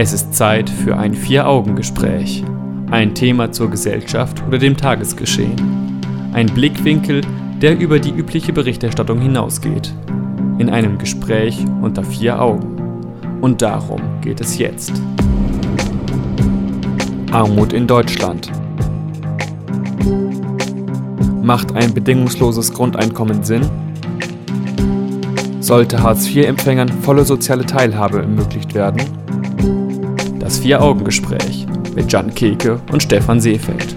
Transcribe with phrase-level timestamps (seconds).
[0.00, 2.44] Es ist Zeit für ein Vier-Augen-Gespräch.
[2.88, 6.00] Ein Thema zur Gesellschaft oder dem Tagesgeschehen.
[6.32, 7.22] Ein Blickwinkel,
[7.60, 9.92] der über die übliche Berichterstattung hinausgeht.
[10.58, 12.76] In einem Gespräch unter vier Augen.
[13.40, 14.92] Und darum geht es jetzt.
[17.32, 18.52] Armut in Deutschland.
[21.42, 23.68] Macht ein bedingungsloses Grundeinkommen Sinn?
[25.58, 29.02] Sollte Hartz-IV-Empfängern volle soziale Teilhabe ermöglicht werden?
[30.48, 33.94] Das Vier-Augen-Gespräch mit Jan Keke und Stefan Seefeld.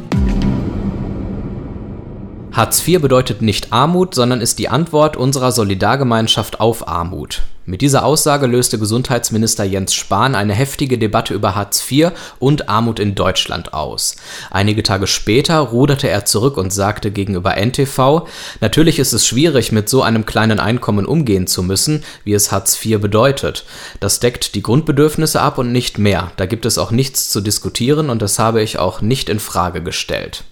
[2.52, 7.44] Hartz IV bedeutet nicht Armut, sondern ist die Antwort unserer Solidargemeinschaft auf Armut.
[7.64, 13.00] Mit dieser Aussage löste Gesundheitsminister Jens Spahn eine heftige Debatte über Hartz IV und Armut
[13.00, 14.16] in Deutschland aus.
[14.50, 18.28] Einige Tage später ruderte er zurück und sagte gegenüber NTV,
[18.62, 22.84] natürlich ist es schwierig, mit so einem kleinen Einkommen umgehen zu müssen, wie es Hartz
[22.84, 23.64] IV bedeutet.
[24.00, 26.32] Das deckt die Grundbedürfnisse ab und nicht mehr.
[26.38, 29.84] Da gibt es auch nichts zu diskutieren und das habe ich auch nicht in Frage
[29.84, 30.46] gestellt.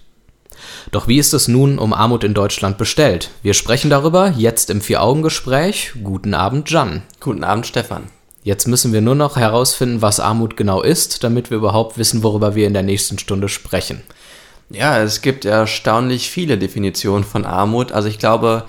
[0.90, 3.30] Doch wie ist es nun um Armut in Deutschland bestellt?
[3.42, 5.92] Wir sprechen darüber jetzt im Vier-Augen-Gespräch.
[6.02, 7.02] Guten Abend, Jan.
[7.20, 8.04] Guten Abend, Stefan.
[8.42, 12.54] Jetzt müssen wir nur noch herausfinden, was Armut genau ist, damit wir überhaupt wissen, worüber
[12.54, 14.02] wir in der nächsten Stunde sprechen.
[14.70, 17.92] Ja, es gibt erstaunlich viele Definitionen von Armut.
[17.92, 18.64] Also ich glaube,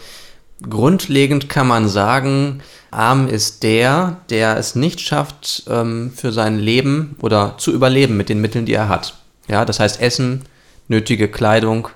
[0.67, 7.15] grundlegend kann man sagen, arm ist der, der es nicht schafft, ähm, für sein Leben
[7.21, 9.15] oder zu überleben mit den Mitteln, die er hat.
[9.47, 10.43] Ja, das heißt Essen,
[10.87, 11.87] nötige Kleidung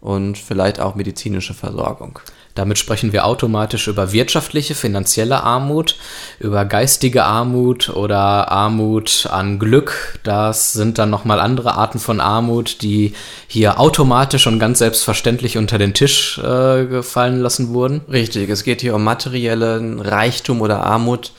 [0.00, 2.18] und vielleicht auch medizinische Versorgung.
[2.54, 5.96] Damit sprechen wir automatisch über wirtschaftliche, finanzielle Armut,
[6.40, 10.18] über geistige Armut oder Armut an Glück.
[10.24, 13.14] Das sind dann nochmal andere Arten von Armut, die
[13.46, 18.00] hier automatisch und ganz selbstverständlich unter den Tisch äh, gefallen lassen wurden.
[18.10, 21.32] Richtig, es geht hier um materiellen Reichtum oder Armut,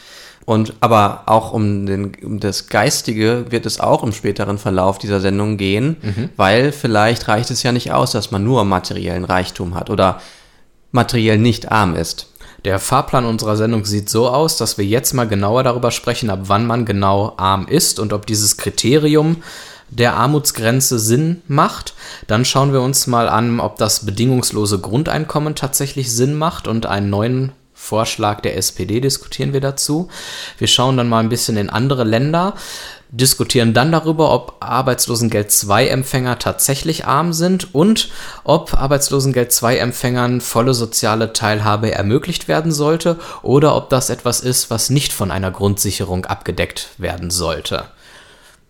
[0.45, 5.19] und aber auch um, den, um das Geistige wird es auch im späteren Verlauf dieser
[5.19, 6.29] Sendung gehen, mhm.
[6.35, 10.19] weil vielleicht reicht es ja nicht aus, dass man nur materiellen Reichtum hat oder
[10.91, 12.27] materiell nicht arm ist.
[12.65, 16.41] Der Fahrplan unserer Sendung sieht so aus, dass wir jetzt mal genauer darüber sprechen, ab
[16.43, 19.37] wann man genau arm ist und ob dieses Kriterium
[19.89, 21.93] der Armutsgrenze Sinn macht.
[22.27, 27.09] Dann schauen wir uns mal an, ob das bedingungslose Grundeinkommen tatsächlich Sinn macht und einen
[27.09, 30.07] neuen Vorschlag der SPD diskutieren wir dazu.
[30.59, 32.53] Wir schauen dann mal ein bisschen in andere Länder,
[33.09, 38.09] diskutieren dann darüber, ob Arbeitslosengeld 2 Empfänger tatsächlich arm sind und
[38.43, 44.69] ob Arbeitslosengeld 2 Empfängern volle soziale Teilhabe ermöglicht werden sollte oder ob das etwas ist,
[44.69, 47.85] was nicht von einer Grundsicherung abgedeckt werden sollte.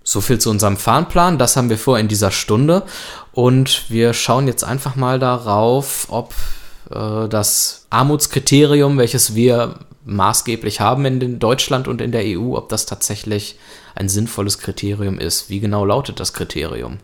[0.03, 2.83] So viel zu unserem Fahnenplan, das haben wir vor in dieser Stunde
[3.33, 6.33] und wir schauen jetzt einfach mal darauf, ob
[6.91, 13.57] das Armutskriterium, welches wir maßgeblich haben in Deutschland und in der EU, ob das tatsächlich
[13.95, 15.49] ein sinnvolles Kriterium ist.
[15.49, 16.97] Wie genau lautet das Kriterium?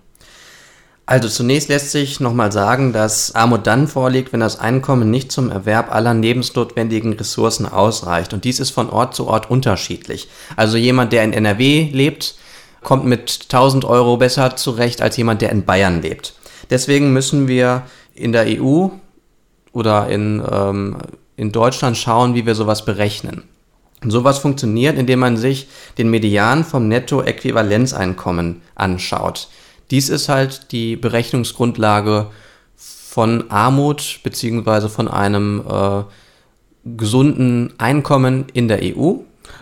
[1.06, 5.50] Also zunächst lässt sich nochmal sagen, dass Armut dann vorliegt, wenn das Einkommen nicht zum
[5.50, 8.34] Erwerb aller lebensnotwendigen Ressourcen ausreicht.
[8.34, 10.28] Und dies ist von Ort zu Ort unterschiedlich.
[10.58, 12.36] Also jemand, der in NRW lebt,
[12.84, 16.34] kommt mit 1000 Euro besser zurecht als jemand, der in Bayern lebt.
[16.70, 17.84] Deswegen müssen wir
[18.14, 18.90] in der EU
[19.72, 20.98] oder in, ähm,
[21.36, 23.44] in Deutschland schauen, wie wir sowas berechnen.
[24.04, 25.68] Und sowas funktioniert, indem man sich
[25.98, 29.50] den Median vom Nettoäquivalenzeinkommen anschaut.
[29.90, 32.28] Dies ist halt die Berechnungsgrundlage
[32.76, 36.04] von Armut beziehungsweise von einem äh,
[36.96, 39.16] gesunden Einkommen in der EU.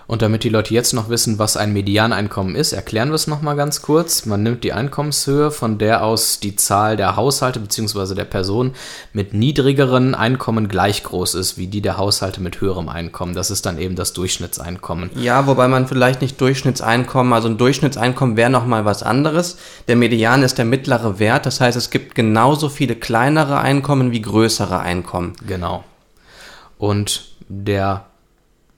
[0.08, 3.56] Und damit die Leute jetzt noch wissen, was ein Medianeinkommen ist, erklären wir es nochmal
[3.56, 4.26] ganz kurz.
[4.26, 8.14] Man nimmt die Einkommenshöhe, von der aus die Zahl der Haushalte bzw.
[8.14, 8.76] der Personen
[9.14, 13.34] mit niedrigeren Einkommen gleich groß ist wie die der Haushalte mit höherem Einkommen.
[13.34, 15.10] Das ist dann eben das Durchschnittseinkommen.
[15.16, 19.58] Ja, wobei man vielleicht nicht Durchschnittseinkommen, also ein Durchschnittseinkommen wäre nochmal was anderes.
[19.88, 24.22] Der Median ist der mittlere Wert, das heißt, es gibt genauso viele kleinere Einkommen wie
[24.22, 25.34] größere Einkommen.
[25.48, 25.84] Genau.
[26.78, 28.06] Und der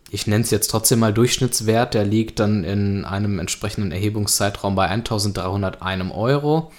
[0.10, 4.88] ich nenne es jetzt trotzdem mal Durchschnittswert, der liegt dann in einem entsprechenden Erhebungszeitraum bei
[4.88, 6.72] 1301 Euro.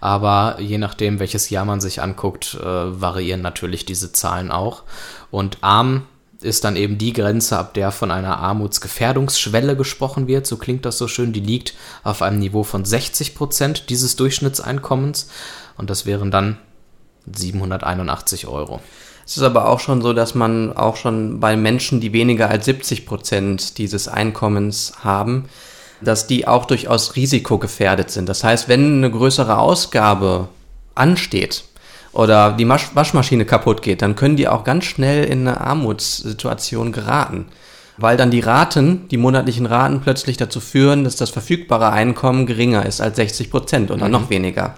[0.00, 4.84] Aber je nachdem, welches Jahr man sich anguckt, äh, variieren natürlich diese Zahlen auch.
[5.30, 6.06] Und arm
[6.40, 10.46] ist dann eben die Grenze, ab der von einer Armutsgefährdungsschwelle gesprochen wird.
[10.46, 11.34] So klingt das so schön.
[11.34, 15.28] Die liegt auf einem Niveau von 60 Prozent dieses Durchschnittseinkommens.
[15.76, 16.56] Und das wären dann
[17.30, 18.80] 781 Euro.
[19.30, 22.64] Es ist aber auch schon so, dass man auch schon bei Menschen, die weniger als
[22.64, 25.44] 70 Prozent dieses Einkommens haben,
[26.00, 28.28] dass die auch durchaus risikogefährdet sind.
[28.28, 30.48] Das heißt, wenn eine größere Ausgabe
[30.96, 31.62] ansteht
[32.10, 37.46] oder die Waschmaschine kaputt geht, dann können die auch ganz schnell in eine Armutssituation geraten.
[37.98, 42.86] weil dann die Raten, die monatlichen Raten plötzlich dazu führen, dass das verfügbare Einkommen geringer
[42.86, 44.12] ist als 60 Prozent oder mhm.
[44.12, 44.76] noch weniger.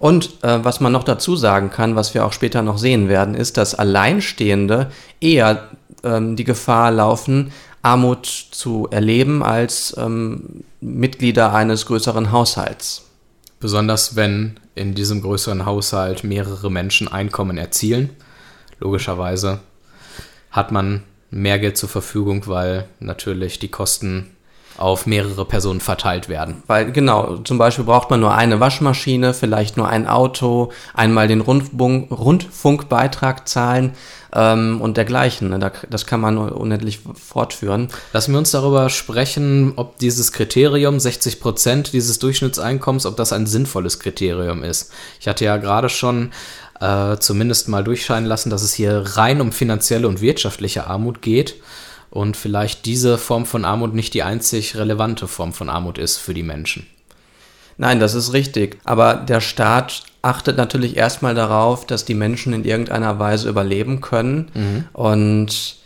[0.00, 3.34] Und äh, was man noch dazu sagen kann, was wir auch später noch sehen werden,
[3.34, 5.68] ist, dass Alleinstehende eher
[6.02, 7.52] ähm, die Gefahr laufen,
[7.82, 13.04] Armut zu erleben als ähm, Mitglieder eines größeren Haushalts.
[13.60, 18.08] Besonders wenn in diesem größeren Haushalt mehrere Menschen Einkommen erzielen.
[18.78, 19.60] Logischerweise
[20.50, 24.30] hat man mehr Geld zur Verfügung, weil natürlich die Kosten
[24.80, 26.62] auf mehrere Personen verteilt werden.
[26.66, 31.42] Weil genau, zum Beispiel braucht man nur eine Waschmaschine, vielleicht nur ein Auto, einmal den
[31.42, 33.92] Rundfunk, Rundfunkbeitrag zahlen
[34.34, 35.50] ähm, und dergleichen.
[35.50, 35.72] Ne?
[35.90, 37.88] Das kann man unendlich fortführen.
[38.14, 43.46] Lassen wir uns darüber sprechen, ob dieses Kriterium 60 Prozent dieses Durchschnittseinkommens, ob das ein
[43.46, 44.92] sinnvolles Kriterium ist.
[45.20, 46.30] Ich hatte ja gerade schon
[46.80, 51.56] äh, zumindest mal durchscheinen lassen, dass es hier rein um finanzielle und wirtschaftliche Armut geht
[52.10, 56.34] und vielleicht diese Form von Armut nicht die einzig relevante Form von Armut ist für
[56.34, 56.86] die Menschen.
[57.78, 58.78] Nein, das ist richtig.
[58.84, 64.50] Aber der Staat achtet natürlich erstmal darauf, dass die Menschen in irgendeiner Weise überleben können
[64.54, 64.84] mhm.
[64.92, 65.76] und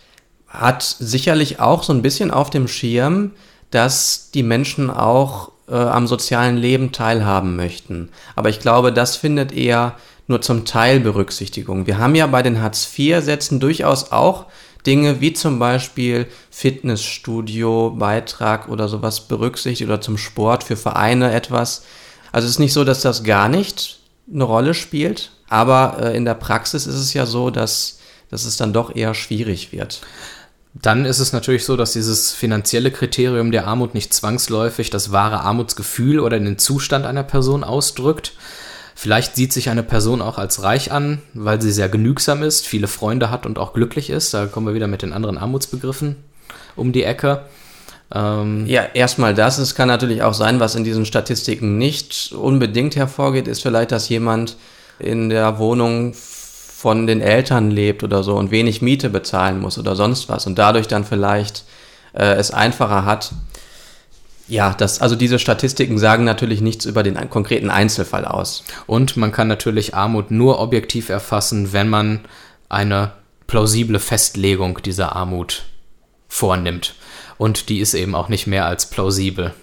[0.49, 3.33] hat sicherlich auch so ein bisschen auf dem Schirm,
[3.71, 8.09] dass die Menschen auch äh, am sozialen Leben teilhaben möchten.
[8.35, 9.95] Aber ich glaube, das findet eher
[10.27, 11.87] nur zum Teil Berücksichtigung.
[11.87, 14.47] Wir haben ja bei den Hartz-IV-Sätzen durchaus auch
[14.87, 21.85] Dinge wie zum Beispiel Fitnessstudio, Beitrag oder sowas berücksichtigt oder zum Sport für Vereine etwas.
[22.33, 23.99] Also es ist nicht so, dass das gar nicht
[24.33, 27.99] eine Rolle spielt, aber äh, in der Praxis ist es ja so, dass,
[28.31, 30.01] dass es dann doch eher schwierig wird.
[30.75, 35.41] Dann ist es natürlich so, dass dieses finanzielle Kriterium der Armut nicht zwangsläufig das wahre
[35.41, 38.33] Armutsgefühl oder den Zustand einer Person ausdrückt,
[39.05, 42.89] Vielleicht sieht sich eine Person auch als reich an, weil sie sehr genügsam ist, viele
[42.89, 44.33] Freunde hat und auch glücklich ist.
[44.33, 46.17] Da kommen wir wieder mit den anderen Armutsbegriffen
[46.75, 47.43] um die Ecke.
[48.15, 49.59] Ähm ja, erstmal das.
[49.59, 54.09] Es kann natürlich auch sein, was in diesen Statistiken nicht unbedingt hervorgeht, ist vielleicht, dass
[54.09, 54.57] jemand
[54.99, 59.97] in der Wohnung von den Eltern lebt oder so und wenig Miete bezahlen muss oder
[59.97, 61.65] sonst was und dadurch dann vielleicht
[62.15, 63.33] äh, es einfacher hat,
[64.47, 68.65] ja, das, also diese Statistiken sagen natürlich nichts über den konkreten Einzelfall aus.
[68.87, 72.21] Und man kann natürlich Armut nur objektiv erfassen, wenn man
[72.69, 73.13] eine
[73.47, 75.65] plausible Festlegung dieser Armut
[76.29, 76.95] vornimmt.
[77.39, 79.55] Und die ist eben auch nicht mehr als plausibel.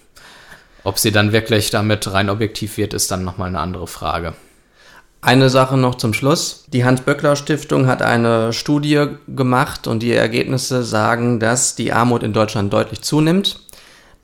[0.84, 4.34] Ob sie dann wirklich damit rein objektiv wird, ist dann nochmal eine andere Frage.
[5.24, 6.66] Eine Sache noch zum Schluss.
[6.74, 12.74] Die Hans-Böckler-Stiftung hat eine Studie gemacht und die Ergebnisse sagen, dass die Armut in Deutschland
[12.74, 13.60] deutlich zunimmt.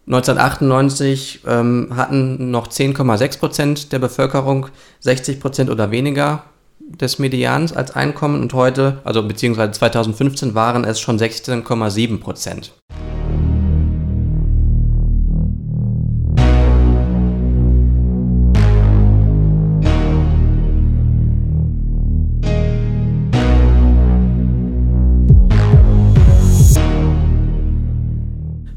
[0.08, 4.68] 1998 ähm, hatten noch 10,6 Prozent der Bevölkerung
[5.02, 6.44] 60 Prozent oder weniger
[6.80, 12.72] des Medians als Einkommen und heute, also beziehungsweise 2015 waren es schon 16,7 Prozent.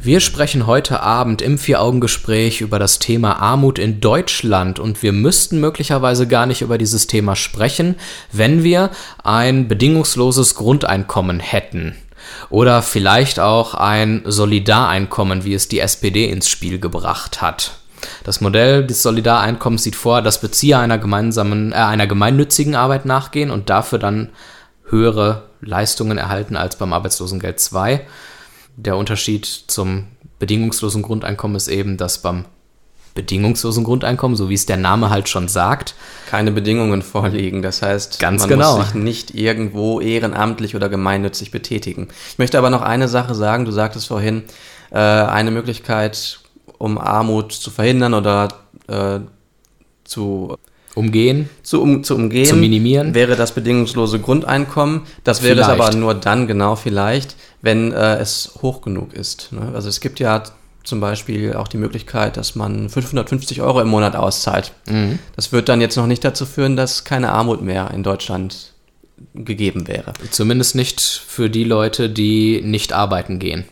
[0.03, 5.61] Wir sprechen heute Abend im Vier-Augen-Gespräch über das Thema Armut in Deutschland und wir müssten
[5.61, 7.97] möglicherweise gar nicht über dieses Thema sprechen,
[8.33, 8.89] wenn wir
[9.25, 11.97] ein bedingungsloses Grundeinkommen hätten.
[12.49, 17.73] Oder vielleicht auch ein Solidareinkommen, wie es die SPD ins Spiel gebracht hat.
[18.25, 23.51] Das Modell des Solidareinkommens sieht vor, dass Bezieher einer gemeinsamen, äh, einer gemeinnützigen Arbeit nachgehen
[23.51, 24.31] und dafür dann
[24.89, 28.07] höhere Leistungen erhalten als beim Arbeitslosengeld 2
[28.83, 30.07] der Unterschied zum
[30.39, 32.45] bedingungslosen Grundeinkommen ist eben, dass beim
[33.15, 35.95] bedingungslosen Grundeinkommen, so wie es der Name halt schon sagt,
[36.29, 37.61] keine Bedingungen vorliegen.
[37.61, 38.77] Das heißt, Ganz man genau.
[38.77, 42.09] muss sich nicht irgendwo ehrenamtlich oder gemeinnützig betätigen.
[42.31, 43.65] Ich möchte aber noch eine Sache sagen.
[43.65, 44.45] Du sagtest vorhin,
[44.91, 46.41] äh, eine Möglichkeit,
[46.79, 48.49] um Armut zu verhindern oder
[48.87, 49.21] äh,
[50.05, 50.57] zu
[50.95, 55.03] umgehen, zu, um, zu umgehen, zu minimieren, wäre das bedingungslose Grundeinkommen.
[55.25, 55.71] Das wäre vielleicht.
[55.71, 59.53] es aber nur dann genau vielleicht, wenn äh, es hoch genug ist.
[59.53, 59.73] Ne?
[59.75, 60.43] Also es gibt ja
[60.83, 64.73] zum Beispiel auch die Möglichkeit, dass man 550 Euro im Monat auszahlt.
[64.87, 65.19] Mhm.
[65.37, 68.73] Das wird dann jetzt noch nicht dazu führen, dass keine Armut mehr in Deutschland
[69.35, 70.15] gegeben wäre.
[70.31, 73.65] Zumindest nicht für die Leute, die nicht arbeiten gehen.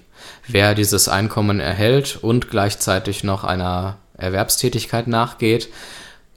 [0.46, 5.68] Wer dieses Einkommen erhält und gleichzeitig noch einer Erwerbstätigkeit nachgeht,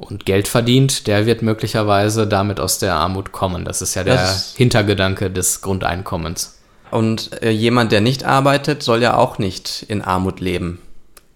[0.01, 3.65] und Geld verdient, der wird möglicherweise damit aus der Armut kommen.
[3.65, 6.60] Das ist ja der das Hintergedanke des Grundeinkommens.
[6.91, 10.79] Und äh, jemand, der nicht arbeitet, soll ja auch nicht in Armut leben.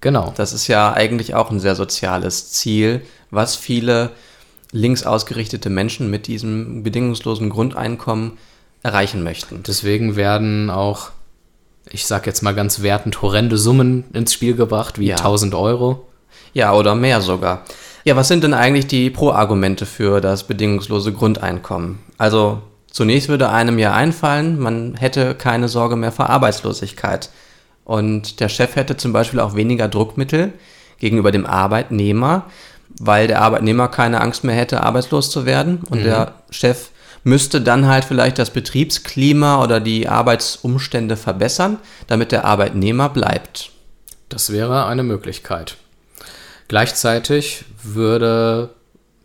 [0.01, 0.34] Genau.
[0.36, 4.12] Das ist ja eigentlich auch ein sehr soziales Ziel, was viele
[4.72, 8.34] links ausgerichtete Menschen mit diesem bedingungslosen Grundeinkommen
[8.84, 9.63] erreichen möchten.
[9.63, 11.12] Deswegen werden auch
[11.89, 15.17] ich sag jetzt mal ganz wertend, horrende Summen ins Spiel gebracht, wie Ja.
[15.17, 16.07] 1000 Euro.
[16.53, 17.65] Ja, oder mehr sogar.
[18.05, 21.97] Ja, was sind denn eigentlich die Pro-Argumente für das bedingungslose Grundeinkommen?
[22.19, 27.31] Also zunächst würde einem ja einfallen, man hätte keine Sorge mehr vor Arbeitslosigkeit.
[27.83, 30.53] Und der Chef hätte zum Beispiel auch weniger Druckmittel
[31.00, 32.45] gegenüber dem Arbeitnehmer,
[33.00, 35.79] weil der Arbeitnehmer keine Angst mehr hätte, arbeitslos zu werden.
[35.89, 36.89] Und der Chef
[37.24, 43.71] müsste dann halt vielleicht das Betriebsklima oder die Arbeitsumstände verbessern, damit der Arbeitnehmer bleibt.
[44.29, 45.77] Das wäre eine Möglichkeit.
[46.67, 48.69] Gleichzeitig würde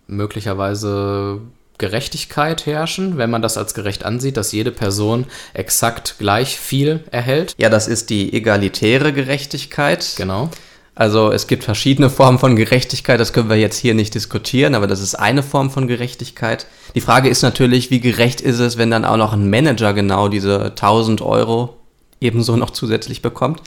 [0.06, 1.40] möglicherweise
[1.78, 7.54] Gerechtigkeit herrschen, wenn man das als gerecht ansieht, dass jede Person exakt gleich viel erhält.
[7.56, 10.12] Ja, das ist die egalitäre Gerechtigkeit.
[10.16, 10.50] Genau.
[10.94, 14.86] Also es gibt verschiedene Formen von Gerechtigkeit, das können wir jetzt hier nicht diskutieren, aber
[14.86, 16.66] das ist eine Form von Gerechtigkeit.
[16.94, 20.28] Die Frage ist natürlich, wie gerecht ist es, wenn dann auch noch ein Manager genau
[20.28, 21.78] diese 1000 Euro
[22.20, 23.62] ebenso noch zusätzlich bekommt.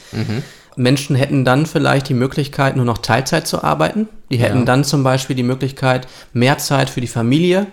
[0.76, 4.08] Menschen hätten dann vielleicht die Möglichkeit, nur noch Teilzeit zu arbeiten.
[4.32, 4.66] Die hätten Ja.
[4.66, 7.68] dann zum Beispiel die Möglichkeit, mehr Zeit für die Familie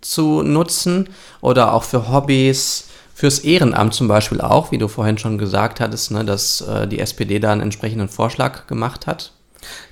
[0.00, 1.08] zu nutzen
[1.40, 6.10] oder auch für Hobbys, fürs Ehrenamt zum Beispiel auch, wie du vorhin schon gesagt hattest,
[6.10, 9.32] ne, dass äh, die SPD da einen entsprechenden Vorschlag gemacht hat.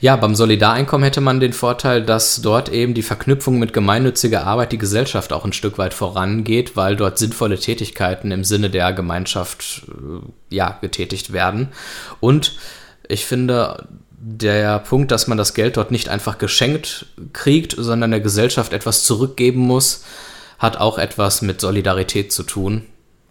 [0.00, 4.73] Ja, beim Solidareinkommen hätte man den Vorteil, dass dort eben die Verknüpfung mit gemeinnütziger Arbeit
[4.73, 9.83] die Gesellschaft auch ein Stück weit vorangeht, weil dort sinnvolle Tätigkeiten im Sinne der Gemeinschaft
[9.89, 11.69] äh, ja, getätigt werden.
[12.21, 12.57] Und
[13.09, 18.21] ich finde, der Punkt, dass man das Geld dort nicht einfach geschenkt kriegt, sondern der
[18.21, 20.05] Gesellschaft etwas zurückgeben muss,
[20.59, 22.87] hat auch etwas mit Solidarität zu tun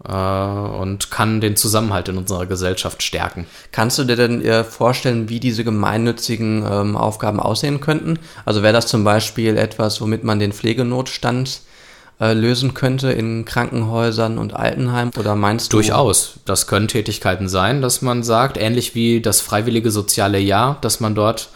[0.07, 3.47] und kann den Zusammenhalt in unserer Gesellschaft stärken.
[3.73, 8.17] Kannst du dir denn äh, vorstellen, wie diese gemeinnützigen ähm, Aufgaben aussehen könnten?
[8.45, 11.61] Also wäre das zum Beispiel etwas, womit man den Pflegenotstand
[12.21, 15.11] äh, lösen könnte in Krankenhäusern und Altenheimen?
[15.17, 15.77] Oder meinst du?
[15.77, 16.39] Durchaus.
[16.45, 21.13] Das können Tätigkeiten sein, dass man sagt, ähnlich wie das freiwillige soziale Jahr, dass man
[21.13, 21.49] dort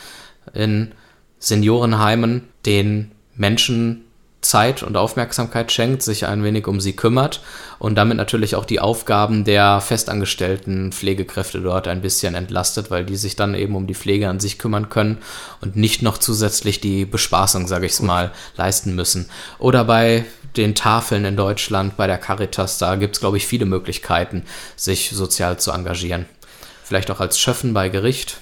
[0.54, 0.92] in
[1.40, 4.04] Seniorenheimen den Menschen
[4.46, 7.42] Zeit und Aufmerksamkeit schenkt, sich ein wenig um sie kümmert
[7.80, 13.16] und damit natürlich auch die Aufgaben der festangestellten Pflegekräfte dort ein bisschen entlastet, weil die
[13.16, 15.18] sich dann eben um die Pflege an sich kümmern können
[15.62, 19.30] und nicht noch zusätzlich die Bespaßung, sage ich es mal, leisten müssen.
[19.60, 23.66] Oder bei den Tafeln in Deutschland, bei der Caritas, da gibt es, glaube ich, viele
[23.66, 24.44] Möglichkeiten,
[24.76, 26.26] sich sozial zu engagieren.
[26.84, 28.40] Vielleicht auch als Schöffen bei Gericht,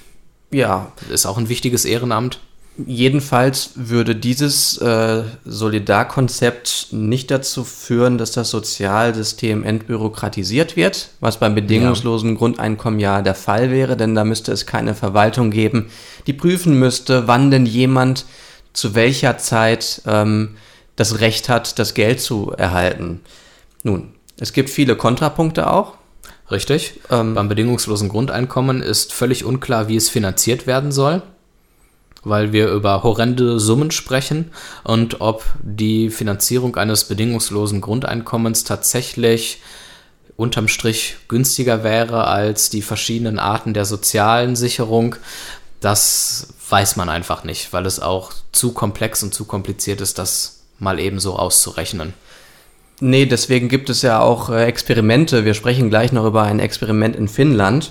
[0.52, 2.38] Ja, ist auch ein wichtiges Ehrenamt.
[2.78, 11.54] Jedenfalls würde dieses äh, Solidarkonzept nicht dazu führen, dass das Sozialsystem entbürokratisiert wird, was beim
[11.54, 15.90] bedingungslosen Grundeinkommen ja der Fall wäre, denn da müsste es keine Verwaltung geben,
[16.26, 18.24] die prüfen müsste, wann denn jemand
[18.72, 20.56] zu welcher Zeit ähm,
[20.96, 23.20] das Recht hat, das Geld zu erhalten.
[23.82, 25.98] Nun, es gibt viele Kontrapunkte auch.
[26.50, 27.00] Richtig.
[27.10, 31.22] Ähm, Beim bedingungslosen Grundeinkommen ist völlig unklar, wie es finanziert werden soll,
[32.24, 34.52] weil wir über horrende Summen sprechen
[34.84, 39.60] und ob die Finanzierung eines bedingungslosen Grundeinkommens tatsächlich
[40.36, 45.16] unterm Strich günstiger wäre als die verschiedenen Arten der sozialen Sicherung.
[45.80, 50.60] Das weiß man einfach nicht, weil es auch zu komplex und zu kompliziert ist, das
[50.78, 52.14] mal eben so auszurechnen.
[53.04, 55.44] Nee, deswegen gibt es ja auch äh, Experimente.
[55.44, 57.90] Wir sprechen gleich noch über ein Experiment in Finnland.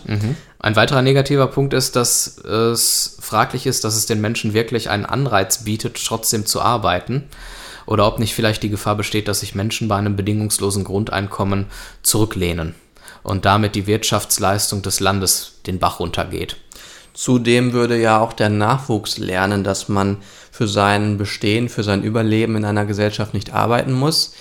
[0.58, 5.06] Ein weiterer negativer Punkt ist, dass es fraglich ist, dass es den Menschen wirklich einen
[5.06, 7.26] Anreiz bietet, trotzdem zu arbeiten.
[7.86, 11.66] Oder ob nicht vielleicht die Gefahr besteht, dass sich Menschen bei einem bedingungslosen Grundeinkommen
[12.04, 12.74] zurücklehnen
[13.22, 16.56] und damit die Wirtschaftsleistung des Landes den Bach runtergeht.
[17.14, 20.20] Zudem würde ja auch der Nachwuchs lernen, dass man
[20.52, 24.34] für sein Bestehen, für sein Überleben in einer Gesellschaft nicht arbeiten muss.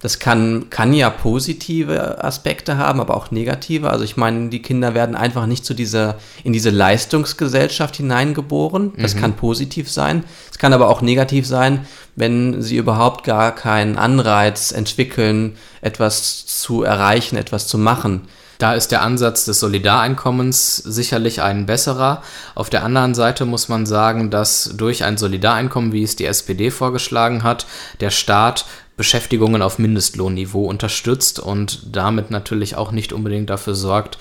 [0.00, 3.90] Das kann, kann ja positive Aspekte haben, aber auch negative.
[3.90, 8.92] Also ich meine, die Kinder werden einfach nicht zu dieser, in diese Leistungsgesellschaft hineingeboren.
[8.96, 10.22] Das kann positiv sein.
[10.52, 16.84] Es kann aber auch negativ sein, wenn sie überhaupt gar keinen Anreiz entwickeln, etwas zu
[16.84, 18.28] erreichen, etwas zu machen.
[18.58, 22.22] Da ist der Ansatz des Solidareinkommens sicherlich ein besserer.
[22.56, 26.72] Auf der anderen Seite muss man sagen, dass durch ein Solidareinkommen, wie es die SPD
[26.72, 27.66] vorgeschlagen hat,
[28.00, 28.66] der Staat
[28.98, 34.18] Beschäftigungen auf Mindestlohnniveau unterstützt und damit natürlich auch nicht unbedingt dafür sorgt,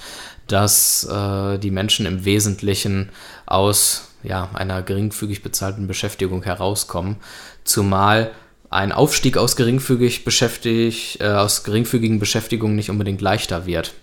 [0.47, 3.09] dass äh, die Menschen im Wesentlichen
[3.47, 7.17] aus ja, einer geringfügig bezahlten Beschäftigung herauskommen.
[7.63, 8.31] Zumal
[8.69, 13.93] ein Aufstieg aus, geringfügig beschäftigt, äh, aus geringfügigen Beschäftigungen nicht unbedingt leichter wird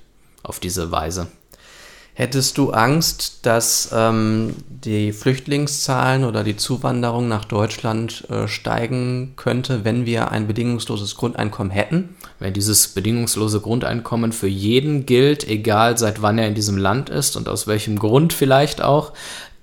[0.42, 1.28] auf diese Weise.
[2.16, 9.84] Hättest du Angst, dass ähm, die Flüchtlingszahlen oder die Zuwanderung nach Deutschland äh, steigen könnte,
[9.84, 12.14] wenn wir ein bedingungsloses Grundeinkommen hätten?
[12.38, 17.36] Wenn dieses bedingungslose Grundeinkommen für jeden gilt, egal seit wann er in diesem Land ist
[17.36, 19.12] und aus welchem Grund vielleicht auch,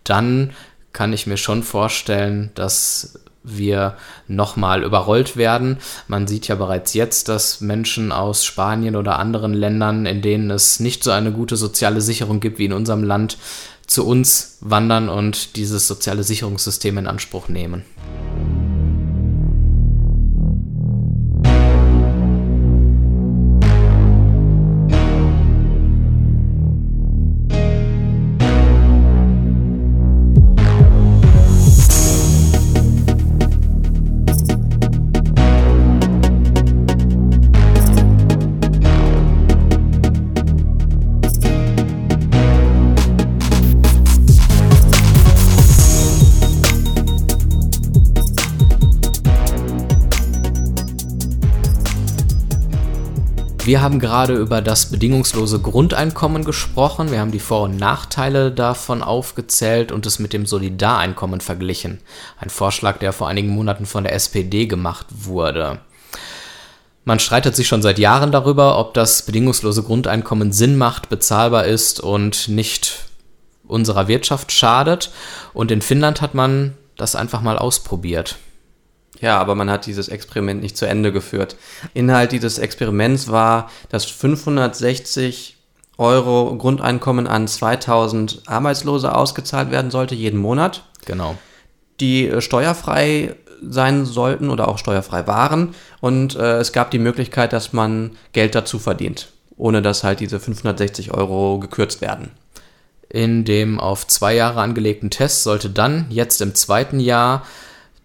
[0.03, 0.51] dann
[0.91, 3.95] kann ich mir schon vorstellen, dass wir
[4.27, 5.77] nochmal überrollt werden.
[6.07, 10.79] Man sieht ja bereits jetzt, dass Menschen aus Spanien oder anderen Ländern, in denen es
[10.79, 13.37] nicht so eine gute soziale Sicherung gibt wie in unserem Land,
[13.87, 17.83] zu uns wandern und dieses soziale Sicherungssystem in Anspruch nehmen.
[53.71, 57.09] Wir haben gerade über das bedingungslose Grundeinkommen gesprochen.
[57.09, 62.01] Wir haben die Vor- und Nachteile davon aufgezählt und es mit dem Solidareinkommen verglichen.
[62.37, 65.79] Ein Vorschlag, der vor einigen Monaten von der SPD gemacht wurde.
[67.05, 72.01] Man streitet sich schon seit Jahren darüber, ob das bedingungslose Grundeinkommen Sinn macht, bezahlbar ist
[72.01, 73.05] und nicht
[73.65, 75.11] unserer Wirtschaft schadet.
[75.53, 78.35] Und in Finnland hat man das einfach mal ausprobiert.
[79.21, 81.55] Ja, aber man hat dieses Experiment nicht zu Ende geführt.
[81.93, 85.57] Inhalt dieses Experiments war, dass 560
[85.97, 90.83] Euro Grundeinkommen an 2000 Arbeitslose ausgezahlt werden sollte, jeden Monat.
[91.05, 91.35] Genau.
[91.99, 95.75] Die äh, steuerfrei sein sollten oder auch steuerfrei waren.
[95.99, 100.39] Und äh, es gab die Möglichkeit, dass man Geld dazu verdient, ohne dass halt diese
[100.39, 102.31] 560 Euro gekürzt werden.
[103.07, 107.43] In dem auf zwei Jahre angelegten Test sollte dann jetzt im zweiten Jahr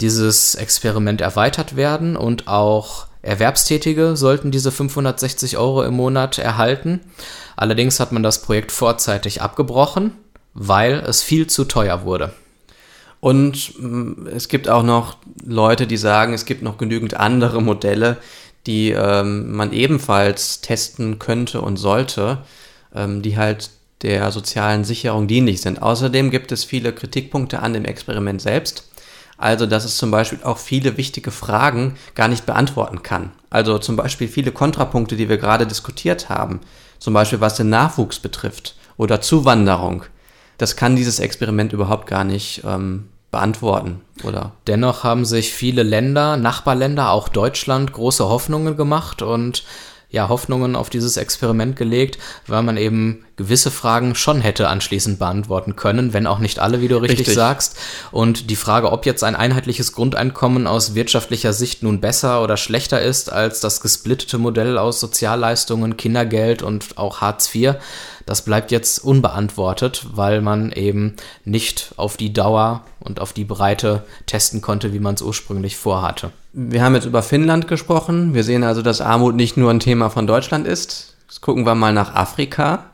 [0.01, 7.01] dieses Experiment erweitert werden und auch Erwerbstätige sollten diese 560 Euro im Monat erhalten.
[7.57, 10.13] Allerdings hat man das Projekt vorzeitig abgebrochen,
[10.55, 12.33] weil es viel zu teuer wurde.
[13.21, 18.19] Und mm, es gibt auch noch Leute, die sagen, es gibt noch genügend andere Modelle,
[18.67, 22.39] die ähm, man ebenfalls testen könnte und sollte,
[22.95, 23.71] ähm, die halt
[24.03, 25.83] der sozialen Sicherung dienlich sind.
[25.83, 28.85] Außerdem gibt es viele Kritikpunkte an dem Experiment selbst.
[29.39, 33.33] Also, dass es zum Beispiel auch viele wichtige Fragen gar nicht beantworten kann.
[33.51, 36.61] Also zum Beispiel viele Kontrapunkte, die wir gerade diskutiert haben.
[36.99, 40.05] Zum Beispiel was den Nachwuchs betrifft oder Zuwanderung.
[40.59, 44.53] Das kann dieses Experiment überhaupt gar nicht ähm, beantworten, oder?
[44.67, 49.65] Dennoch haben sich viele Länder, Nachbarländer, auch Deutschland, große Hoffnungen gemacht und
[50.09, 55.77] ja, Hoffnungen auf dieses Experiment gelegt, weil man eben gewisse Fragen schon hätte anschließend beantworten
[55.77, 57.77] können, wenn auch nicht alle, wie du richtig, richtig, sagst.
[58.13, 63.03] Und die Frage, ob jetzt ein einheitliches Grundeinkommen aus wirtschaftlicher Sicht nun besser oder schlechter
[63.03, 67.75] ist als das gesplittete Modell aus Sozialleistungen, Kindergeld und auch Hartz IV,
[68.27, 74.05] das bleibt jetzt unbeantwortet, weil man eben nicht auf die Dauer und auf die Breite
[74.27, 76.33] testen konnte, wie man es ursprünglich vorhatte.
[76.59, 78.33] Wir haben jetzt über Finnland gesprochen.
[78.33, 81.15] Wir sehen also, dass Armut nicht nur ein Thema von Deutschland ist.
[81.29, 82.93] Jetzt gucken wir mal nach Afrika.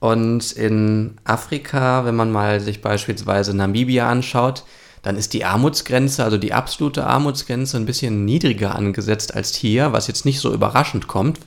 [0.00, 4.64] Und in Afrika, wenn man mal sich beispielsweise Namibia anschaut,
[5.00, 10.06] dann ist die Armutsgrenze, also die absolute Armutsgrenze, ein bisschen niedriger angesetzt als hier, was
[10.06, 11.40] jetzt nicht so überraschend kommt.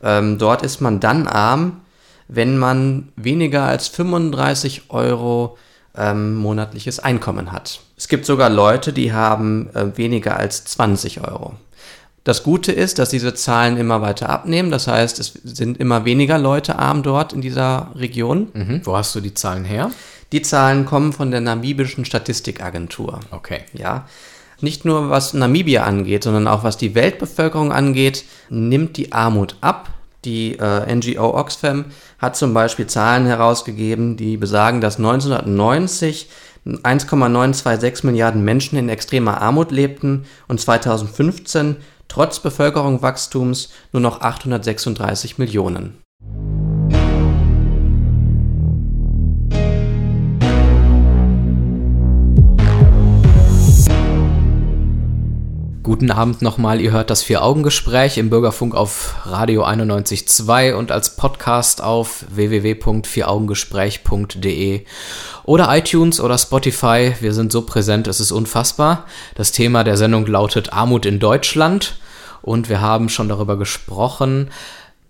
[0.00, 1.80] Ähm, dort ist man dann arm,
[2.28, 5.58] wenn man weniger als 35 Euro
[5.96, 7.80] ähm, monatliches Einkommen hat.
[7.96, 11.54] Es gibt sogar Leute, die haben äh, weniger als 20 Euro.
[12.24, 14.70] Das Gute ist, dass diese Zahlen immer weiter abnehmen.
[14.70, 18.48] Das heißt, es sind immer weniger Leute arm dort in dieser Region.
[18.54, 18.80] Mhm.
[18.84, 19.90] Wo hast du die Zahlen her?
[20.32, 23.20] Die Zahlen kommen von der namibischen Statistikagentur.
[23.30, 23.60] Okay.
[23.74, 24.06] Ja.
[24.60, 29.90] Nicht nur was Namibia angeht, sondern auch was die Weltbevölkerung angeht, nimmt die Armut ab.
[30.24, 31.86] Die äh, NGO Oxfam
[32.18, 36.28] hat zum Beispiel Zahlen herausgegeben, die besagen, dass 1990
[36.82, 41.76] 1,926 Milliarden Menschen in extremer Armut lebten und 2015
[42.08, 45.98] trotz Bevölkerungswachstums nur noch 836 Millionen.
[55.84, 61.82] Guten Abend nochmal, ihr hört das Vier-Augen-Gespräch im Bürgerfunk auf Radio 91.2 und als Podcast
[61.82, 64.86] auf www.vieraugengespräch.de
[65.42, 67.12] oder iTunes oder Spotify.
[67.20, 69.04] Wir sind so präsent, es ist unfassbar.
[69.34, 71.98] Das Thema der Sendung lautet Armut in Deutschland
[72.40, 74.48] und wir haben schon darüber gesprochen,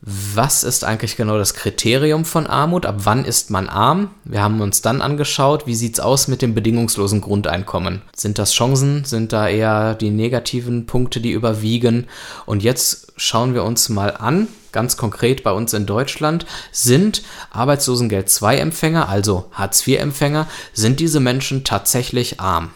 [0.07, 2.85] was ist eigentlich genau das Kriterium von Armut?
[2.85, 4.11] Ab wann ist man arm?
[4.25, 8.03] Wir haben uns dann angeschaut, wie sieht es aus mit dem bedingungslosen Grundeinkommen?
[8.15, 9.07] Sind das Chancen?
[9.07, 12.07] Sind da eher die negativen Punkte, die überwiegen?
[12.45, 18.31] Und jetzt schauen wir uns mal an, ganz konkret bei uns in Deutschland, sind Arbeitslosengeld
[18.43, 22.73] II-Empfänger, also Hartz-IV-Empfänger, sind diese Menschen tatsächlich arm?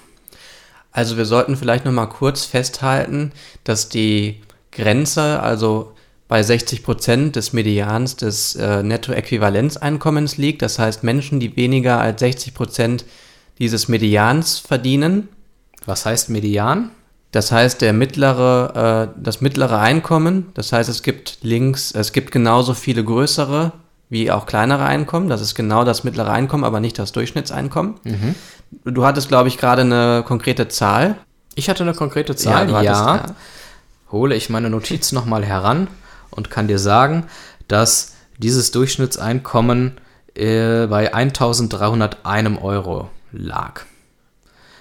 [0.93, 3.33] Also wir sollten vielleicht noch mal kurz festhalten,
[3.65, 4.41] dass die
[4.73, 5.93] Grenze, also
[6.29, 10.61] bei 60 Prozent des Medians des äh, Nettoäquivalenzeinkommens liegt.
[10.61, 13.07] Das heißt, Menschen, die weniger als 60 Prozent
[13.59, 15.29] dieses Medians verdienen.
[15.87, 16.91] Was heißt Median?
[17.33, 20.49] Das heißt, der mittlere, äh, das mittlere Einkommen.
[20.53, 23.73] Das heißt, es gibt links, es gibt genauso viele größere
[24.11, 25.29] wie auch kleinere Einkommen.
[25.29, 27.95] Das ist genau das mittlere Einkommen, aber nicht das Durchschnittseinkommen.
[28.05, 28.35] Mhm.
[28.85, 31.17] Du hattest, glaube ich, gerade eine konkrete Zahl.
[31.55, 32.83] Ich hatte eine konkrete Zahl, ja.
[32.83, 33.27] ja.
[34.11, 35.89] Hole ich meine Notiz nochmal heran
[36.31, 37.27] und kann dir sagen,
[37.67, 40.01] dass dieses Durchschnittseinkommen
[40.35, 43.83] äh, bei 1301 Euro lag.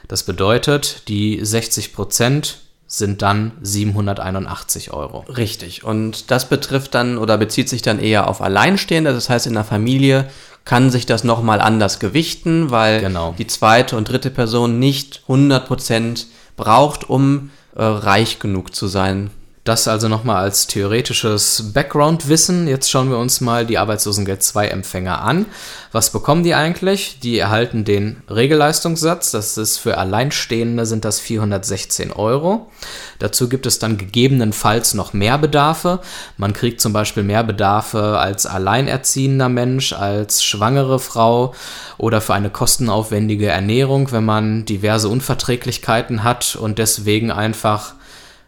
[0.08, 5.26] Das bedeutet, die 60 Prozent sind dann 781 Euro.
[5.28, 5.84] Richtig.
[5.84, 9.12] Und das betrifft dann oder bezieht sich dann eher auf Alleinstehende.
[9.12, 10.30] Das heißt, in der Familie
[10.64, 13.36] kann sich das nochmal anders gewichten, weil genau.
[13.38, 19.32] die zweite und dritte Person nicht 100 Prozent braucht, um äh, reich genug zu sein,
[19.68, 22.68] das also nochmal als theoretisches Background-Wissen.
[22.68, 25.46] Jetzt schauen wir uns mal die Arbeitslosengeld 2-Empfänger an.
[25.92, 27.20] Was bekommen die eigentlich?
[27.20, 29.32] Die erhalten den Regelleistungssatz.
[29.32, 32.72] Das ist für Alleinstehende sind das 416 Euro.
[33.20, 36.00] Dazu gibt es dann gegebenenfalls noch Mehrbedarfe.
[36.38, 41.54] Man kriegt zum Beispiel Mehrbedarfe als alleinerziehender Mensch, als schwangere Frau
[41.98, 47.97] oder für eine kostenaufwendige Ernährung, wenn man diverse Unverträglichkeiten hat und deswegen einfach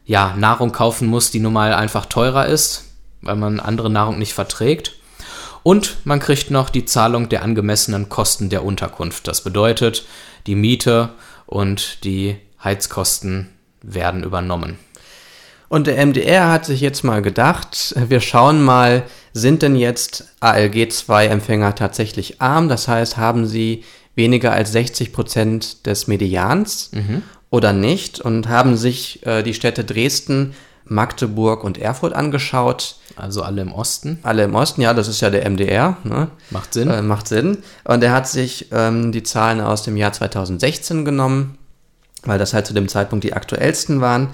[0.10, 2.86] ja, Nahrung kaufen muss, die nun mal einfach teurer ist,
[3.22, 4.94] weil man andere Nahrung nicht verträgt.
[5.62, 9.28] Und man kriegt noch die Zahlung der angemessenen Kosten der Unterkunft.
[9.28, 10.08] Das bedeutet,
[10.48, 11.10] die Miete
[11.46, 13.50] und die Heizkosten
[13.84, 14.80] werden übernommen.
[15.68, 21.76] Und der MDR hat sich jetzt mal gedacht, wir schauen mal, sind denn jetzt ALG-2-Empfänger
[21.76, 22.68] tatsächlich arm?
[22.68, 23.84] Das heißt, haben sie
[24.16, 26.90] weniger als 60 Prozent des Medians?
[26.94, 30.54] Mhm oder nicht und haben sich äh, die Städte Dresden,
[30.86, 32.96] Magdeburg und Erfurt angeschaut.
[33.16, 34.20] Also alle im Osten?
[34.24, 35.98] Alle im Osten, ja, das ist ja der MDR.
[36.04, 36.30] Ne?
[36.50, 36.90] Macht Sinn.
[36.90, 37.60] Äh, macht Sinn.
[37.84, 41.58] Und er hat sich ähm, die Zahlen aus dem Jahr 2016 genommen,
[42.24, 44.30] weil das halt zu dem Zeitpunkt die aktuellsten waren.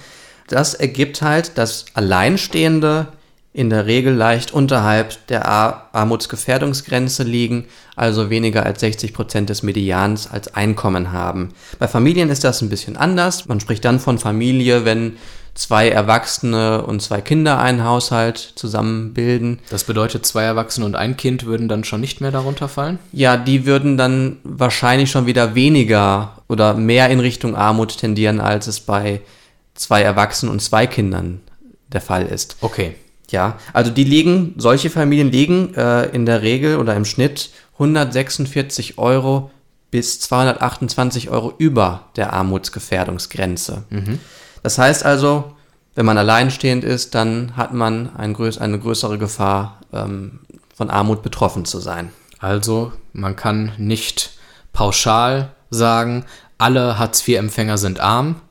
[0.47, 3.07] Das ergibt halt, dass Alleinstehende
[3.55, 7.65] in der Regel leicht unterhalb der Armutsgefährdungsgrenze liegen,
[7.95, 11.53] also weniger als 60 Prozent des Medians als Einkommen haben.
[11.79, 13.47] Bei Familien ist das ein bisschen anders.
[13.47, 15.13] Man spricht dann von Familie, wenn
[15.53, 19.59] zwei Erwachsene und zwei Kinder einen Haushalt zusammen bilden.
[19.69, 22.99] Das bedeutet, zwei Erwachsene und ein Kind würden dann schon nicht mehr darunter fallen?
[23.13, 28.67] Ja, die würden dann wahrscheinlich schon wieder weniger oder mehr in Richtung Armut tendieren, als
[28.67, 29.21] es bei
[29.75, 31.39] zwei Erwachsenen und zwei Kindern
[31.87, 32.57] der Fall ist.
[32.59, 32.95] Okay.
[33.31, 38.97] Ja, also die liegen, solche Familien liegen äh, in der Regel oder im Schnitt 146
[38.97, 39.51] Euro
[39.91, 43.83] bis 228 Euro über der Armutsgefährdungsgrenze.
[43.89, 44.19] Mhm.
[44.61, 45.55] Das heißt also,
[45.95, 50.39] wenn man alleinstehend ist, dann hat man ein größ eine größere Gefahr, ähm,
[50.75, 52.11] von Armut betroffen zu sein.
[52.39, 54.31] Also, man kann nicht
[54.73, 56.25] pauschal sagen,
[56.57, 58.41] alle Hartz-IV-Empfänger sind arm.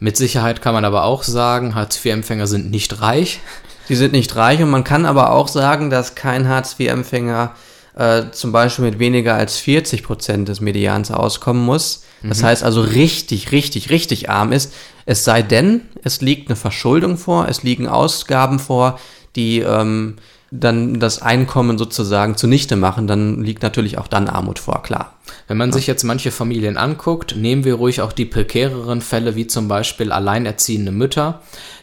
[0.00, 3.40] Mit Sicherheit kann man aber auch sagen, Hartz-IV-Empfänger sind nicht reich.
[3.88, 7.54] Die sind nicht reich und man kann aber auch sagen, dass kein Hartz-IV-Empfänger
[7.94, 12.04] äh, zum Beispiel mit weniger als 40 Prozent des Medians auskommen muss.
[12.22, 12.46] Das mhm.
[12.46, 14.72] heißt also richtig, richtig, richtig arm ist.
[15.04, 18.98] Es sei denn, es liegt eine Verschuldung vor, es liegen Ausgaben vor,
[19.34, 20.16] die ähm,
[20.52, 25.14] dann das Einkommen sozusagen zunichte machen, dann liegt natürlich auch dann Armut vor, klar.
[25.48, 25.74] Wenn man ja.
[25.74, 30.12] sich jetzt manche Familien anguckt, nehmen wir ruhig auch die prekäreren Fälle, wie zum Beispiel
[30.12, 31.40] alleinerziehende Mütter,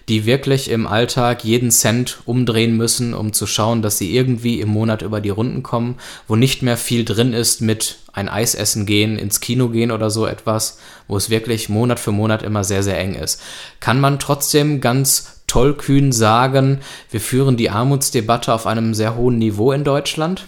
[0.10, 4.70] die wirklich im Alltag jeden Cent umdrehen müssen, um zu schauen, dass sie irgendwie im
[4.70, 8.88] Monat über die Runden kommen, wo nicht mehr viel drin ist mit ein Eis essen
[8.88, 12.82] gehen, ins Kino gehen oder so etwas, wo es wirklich Monat für Monat immer sehr,
[12.82, 13.40] sehr eng ist.
[13.80, 16.80] Kann man trotzdem ganz tollkühn sagen,
[17.12, 20.46] wir führen die Armutsdebatte auf einem sehr hohen Niveau in Deutschland?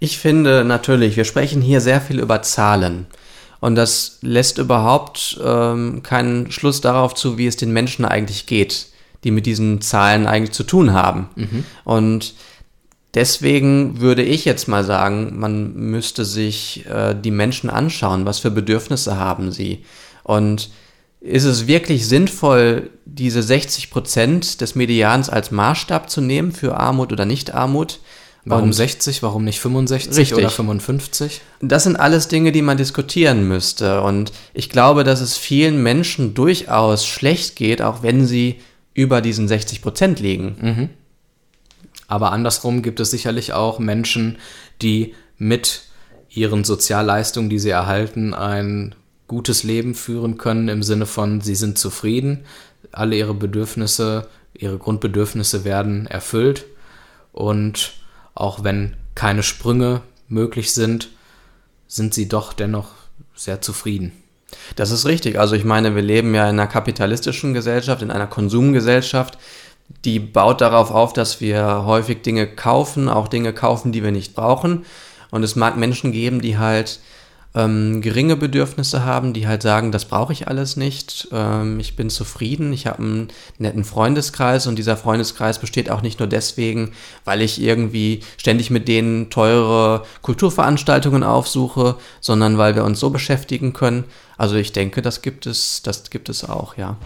[0.00, 3.06] Ich finde natürlich, wir sprechen hier sehr viel über Zahlen.
[3.60, 8.88] Und das lässt überhaupt ähm, keinen Schluss darauf zu, wie es den Menschen eigentlich geht
[9.26, 11.28] die mit diesen Zahlen eigentlich zu tun haben.
[11.34, 11.64] Mhm.
[11.84, 12.34] Und
[13.12, 18.52] deswegen würde ich jetzt mal sagen, man müsste sich äh, die Menschen anschauen, was für
[18.52, 19.84] Bedürfnisse haben sie.
[20.22, 20.70] Und
[21.20, 27.12] ist es wirklich sinnvoll, diese 60 Prozent des Medians als Maßstab zu nehmen für Armut
[27.12, 27.98] oder Nicht-Armut?
[28.44, 30.38] Warum Und 60, warum nicht 65 Richtig.
[30.38, 31.40] oder 55?
[31.60, 34.02] Das sind alles Dinge, die man diskutieren müsste.
[34.02, 38.60] Und ich glaube, dass es vielen Menschen durchaus schlecht geht, auch wenn sie
[38.96, 40.56] über diesen 60 Prozent liegen.
[42.08, 44.38] Aber andersrum gibt es sicherlich auch Menschen,
[44.82, 45.82] die mit
[46.30, 48.94] ihren Sozialleistungen, die sie erhalten, ein
[49.28, 52.44] gutes Leben führen können im Sinne von, sie sind zufrieden,
[52.92, 56.64] alle ihre Bedürfnisse, ihre Grundbedürfnisse werden erfüllt
[57.32, 57.94] und
[58.34, 61.10] auch wenn keine Sprünge möglich sind,
[61.86, 62.90] sind sie doch dennoch
[63.34, 64.12] sehr zufrieden.
[64.76, 65.38] Das ist richtig.
[65.38, 69.38] Also ich meine, wir leben ja in einer kapitalistischen Gesellschaft, in einer Konsumgesellschaft,
[70.04, 74.34] die baut darauf auf, dass wir häufig Dinge kaufen, auch Dinge kaufen, die wir nicht
[74.34, 74.84] brauchen.
[75.30, 77.00] Und es mag Menschen geben, die halt
[77.56, 82.10] ähm, geringe Bedürfnisse haben, die halt sagen, das brauche ich alles nicht, ähm, ich bin
[82.10, 86.92] zufrieden, ich habe einen netten Freundeskreis und dieser Freundeskreis besteht auch nicht nur deswegen,
[87.24, 93.72] weil ich irgendwie ständig mit denen teure Kulturveranstaltungen aufsuche, sondern weil wir uns so beschäftigen
[93.72, 94.04] können.
[94.36, 96.98] Also ich denke, das gibt es, das gibt es auch, ja.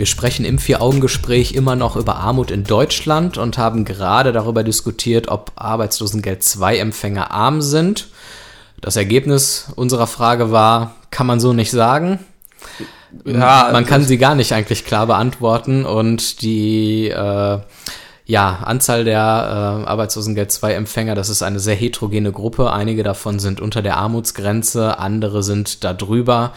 [0.00, 5.28] Wir sprechen im Vier-Augen-Gespräch immer noch über Armut in Deutschland und haben gerade darüber diskutiert,
[5.28, 8.08] ob Arbeitslosengeld II-Empfänger arm sind.
[8.80, 12.18] Das Ergebnis unserer Frage war, kann man so nicht sagen.
[13.26, 17.58] Ja, man kann sie gar nicht eigentlich klar beantworten und die äh,
[18.24, 22.72] ja, Anzahl der äh, Arbeitslosengeld II-Empfänger, das ist eine sehr heterogene Gruppe.
[22.72, 26.54] Einige davon sind unter der Armutsgrenze, andere sind da drüber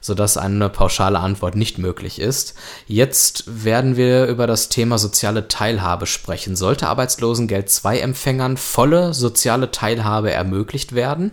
[0.00, 2.54] sodass eine pauschale Antwort nicht möglich ist.
[2.86, 6.56] Jetzt werden wir über das Thema soziale Teilhabe sprechen.
[6.56, 11.32] Sollte Arbeitslosengeld II-Empfängern volle soziale Teilhabe ermöglicht werden?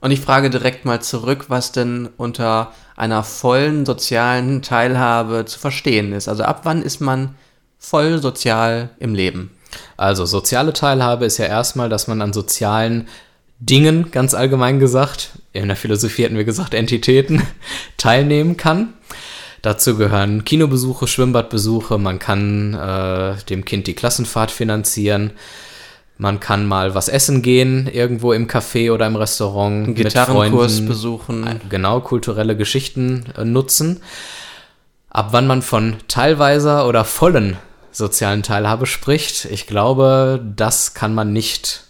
[0.00, 6.12] Und ich frage direkt mal zurück, was denn unter einer vollen sozialen Teilhabe zu verstehen
[6.12, 6.28] ist.
[6.28, 7.36] Also ab wann ist man
[7.78, 9.50] voll sozial im Leben?
[9.96, 13.08] Also soziale Teilhabe ist ja erstmal, dass man an sozialen
[13.64, 17.42] Dingen, ganz allgemein gesagt, in der Philosophie hätten wir gesagt Entitäten,
[17.96, 18.94] teilnehmen kann.
[19.62, 25.30] Dazu gehören Kinobesuche, Schwimmbadbesuche, man kann äh, dem Kind die Klassenfahrt finanzieren,
[26.18, 29.86] man kann mal was essen gehen, irgendwo im Café oder im Restaurant.
[29.86, 31.60] Einen Gitarrenkurs Freunden, besuchen.
[31.68, 34.00] Genau, kulturelle Geschichten äh, nutzen.
[35.08, 37.56] Ab wann man von teilweiser oder vollen
[37.92, 41.84] sozialen Teilhabe spricht, ich glaube, das kann man nicht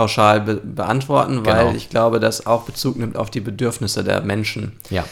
[0.00, 1.76] pauschal be beantworten, weil Genau.
[1.76, 4.72] ich glaube, das auch Bezug nimmt auf die Bedürfnisse der Menschen.
[4.88, 5.04] Ja.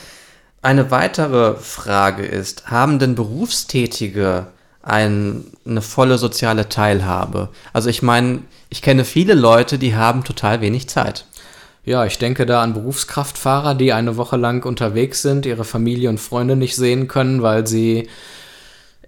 [0.63, 4.47] Eine weitere Frage ist, haben denn Berufstätige
[4.83, 7.51] ein, eine volle soziale Teilhabe?
[7.75, 11.27] Also ich meine, ich kenne viele Leute, die haben total wenig Zeit.
[11.85, 16.19] Ja, ich denke da an Berufskraftfahrer, die eine Woche lang unterwegs sind, ihre Familie und
[16.19, 18.09] Freunde nicht sehen können, weil sie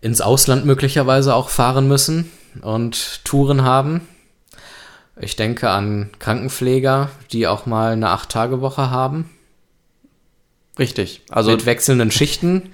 [0.03, 2.31] ins Ausland möglicherweise auch fahren müssen
[2.63, 4.03] und Touren haben.
[5.21, 9.29] Ich denke an Krankenpfleger, die auch mal eine Acht-Tage-Woche haben,
[10.81, 11.21] Richtig.
[11.29, 12.63] Also mit wechselnden Schichten.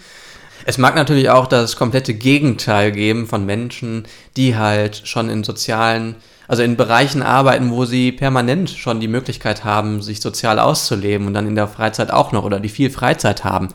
[0.68, 4.04] Es mag natürlich auch das komplette Gegenteil geben von Menschen,
[4.36, 6.16] die halt schon in sozialen,
[6.48, 11.34] also in Bereichen arbeiten, wo sie permanent schon die Möglichkeit haben, sich sozial auszuleben und
[11.34, 13.68] dann in der Freizeit auch noch oder die viel Freizeit haben.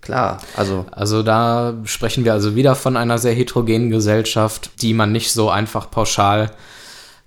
[0.00, 5.12] Klar, also Also da sprechen wir also wieder von einer sehr heterogenen Gesellschaft, die man
[5.12, 6.50] nicht so einfach pauschal,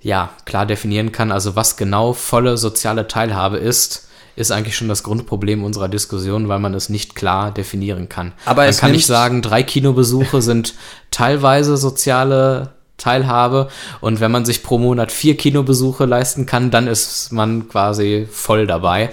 [0.06, 1.32] ja, klar definieren kann.
[1.32, 6.60] Also was genau volle soziale Teilhabe ist, ist eigentlich schon das Grundproblem unserer Diskussion, weil
[6.60, 8.32] man es nicht klar definieren kann.
[8.46, 10.76] Aber man es kann nicht sagen, drei Kinobesuche sind
[11.10, 17.32] teilweise soziale Teilhabe und wenn man sich pro Monat vier Kinobesuche leisten kann, dann ist
[17.32, 19.10] man quasi voll dabei.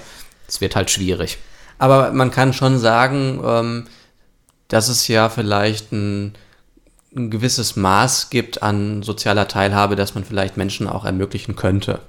[0.46, 1.38] Es wird halt schwierig.
[1.78, 3.86] Aber man kann schon sagen, ähm,
[4.68, 6.34] dass es ja vielleicht ein,
[7.16, 12.00] ein gewisses Maß gibt an sozialer Teilhabe, das man vielleicht Menschen auch ermöglichen könnte.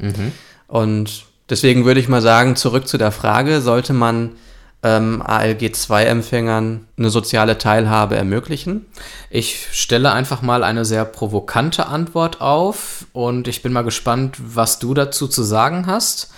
[0.67, 4.31] Und deswegen würde ich mal sagen, zurück zu der Frage, sollte man
[4.81, 8.85] ähm, ALG-2-Empfängern eine soziale Teilhabe ermöglichen?
[9.29, 14.79] Ich stelle einfach mal eine sehr provokante Antwort auf und ich bin mal gespannt, was
[14.79, 16.31] du dazu zu sagen hast.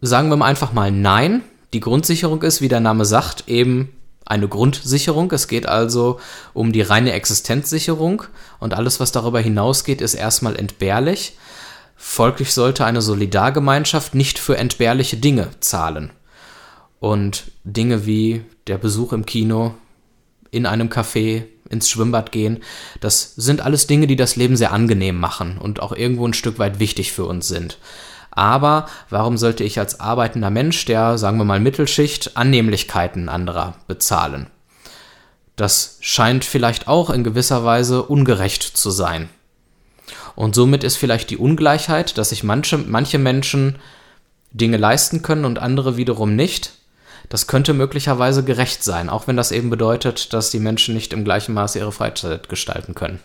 [0.00, 1.42] Sagen wir mal einfach mal Nein.
[1.72, 3.90] Die Grundsicherung ist, wie der Name sagt, eben
[4.24, 5.30] eine Grundsicherung.
[5.32, 6.20] Es geht also
[6.52, 8.24] um die reine Existenzsicherung
[8.58, 11.36] und alles, was darüber hinausgeht, ist erstmal entbehrlich.
[11.96, 16.10] Folglich sollte eine Solidargemeinschaft nicht für entbehrliche Dinge zahlen.
[17.00, 19.74] Und Dinge wie der Besuch im Kino,
[20.50, 22.62] in einem Café, ins Schwimmbad gehen,
[23.00, 26.58] das sind alles Dinge, die das Leben sehr angenehm machen und auch irgendwo ein Stück
[26.58, 27.78] weit wichtig für uns sind.
[28.34, 34.48] Aber warum sollte ich als arbeitender Mensch, der, sagen wir mal, Mittelschicht, Annehmlichkeiten anderer bezahlen?
[35.56, 39.28] Das scheint vielleicht auch in gewisser Weise ungerecht zu sein.
[40.34, 43.78] Und somit ist vielleicht die Ungleichheit, dass sich manche, manche Menschen
[44.50, 46.72] Dinge leisten können und andere wiederum nicht,
[47.28, 51.24] das könnte möglicherweise gerecht sein, auch wenn das eben bedeutet, dass die Menschen nicht im
[51.24, 53.20] gleichen Maße ihre Freizeit gestalten können.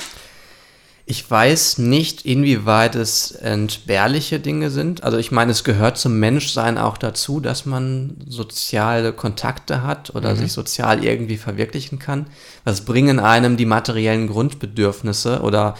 [1.10, 5.04] Ich weiß nicht, inwieweit es entbehrliche Dinge sind.
[5.04, 10.36] Also ich meine, es gehört zum Menschsein auch dazu, dass man soziale Kontakte hat oder
[10.36, 10.38] mhm.
[10.38, 12.28] sich sozial irgendwie verwirklichen kann.
[12.64, 15.74] Was bringen einem die materiellen Grundbedürfnisse oder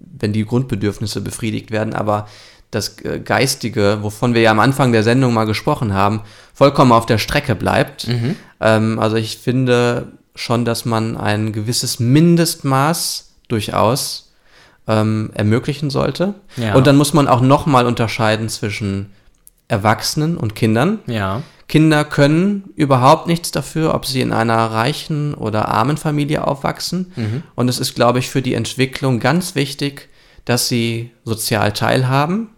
[0.00, 2.26] wenn die Grundbedürfnisse befriedigt werden, aber
[2.72, 7.06] das äh, Geistige, wovon wir ja am Anfang der Sendung mal gesprochen haben, vollkommen auf
[7.06, 8.08] der Strecke bleibt.
[8.08, 8.34] Mhm.
[8.60, 14.31] Ähm, also ich finde schon, dass man ein gewisses Mindestmaß durchaus
[14.86, 16.34] ähm, ermöglichen sollte.
[16.56, 16.74] Ja.
[16.74, 19.12] Und dann muss man auch nochmal unterscheiden zwischen
[19.68, 20.98] Erwachsenen und Kindern.
[21.06, 21.42] Ja.
[21.68, 27.12] Kinder können überhaupt nichts dafür, ob sie in einer reichen oder armen Familie aufwachsen.
[27.16, 27.42] Mhm.
[27.54, 30.08] Und es ist, glaube ich, für die Entwicklung ganz wichtig,
[30.44, 32.48] dass sie sozial teilhaben,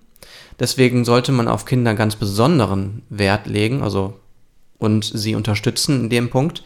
[0.61, 4.21] Deswegen sollte man auf Kinder ganz besonderen Wert legen, also
[4.79, 6.63] und sie unterstützen in dem Punkt.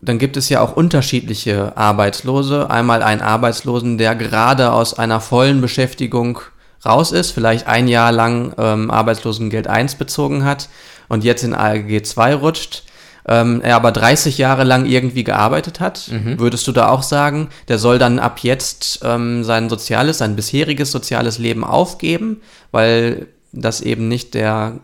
[0.00, 2.70] Dann gibt es ja auch unterschiedliche Arbeitslose.
[2.70, 6.40] Einmal einen Arbeitslosen, der gerade aus einer vollen Beschäftigung
[6.84, 10.68] raus ist, vielleicht ein Jahr lang ähm, Arbeitslosengeld 1 bezogen hat
[11.08, 12.84] und jetzt in ALG 2 rutscht
[13.28, 16.40] ähm, er aber 30 Jahre lang irgendwie gearbeitet hat, mhm.
[16.40, 20.90] würdest du da auch sagen, der soll dann ab jetzt ähm, sein soziales, sein bisheriges
[20.90, 22.40] soziales Leben aufgeben,
[22.72, 24.80] weil das eben nicht der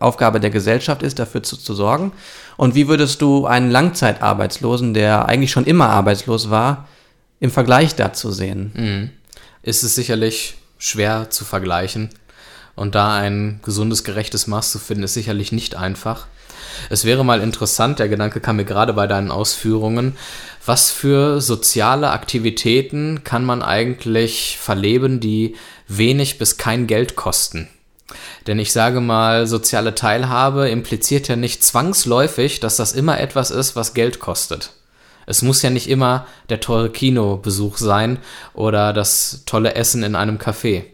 [0.00, 2.12] Aufgabe der Gesellschaft ist, dafür zu, zu sorgen?
[2.56, 6.88] Und wie würdest du einen Langzeitarbeitslosen, der eigentlich schon immer arbeitslos war,
[7.40, 8.72] im Vergleich dazu sehen?
[8.74, 9.10] Mhm.
[9.62, 12.10] Ist es sicherlich schwer zu vergleichen.
[12.74, 16.26] Und da ein gesundes, gerechtes Maß zu finden, ist sicherlich nicht einfach.
[16.90, 20.16] Es wäre mal interessant, der Gedanke kam mir gerade bei deinen Ausführungen,
[20.64, 25.56] was für soziale Aktivitäten kann man eigentlich verleben, die
[25.88, 27.68] wenig bis kein Geld kosten?
[28.46, 33.76] Denn ich sage mal, soziale Teilhabe impliziert ja nicht zwangsläufig, dass das immer etwas ist,
[33.76, 34.72] was Geld kostet.
[35.26, 38.18] Es muss ja nicht immer der teure Kinobesuch sein
[38.54, 40.84] oder das tolle Essen in einem Café.